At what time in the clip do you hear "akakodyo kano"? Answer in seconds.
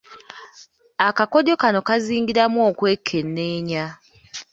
1.07-1.79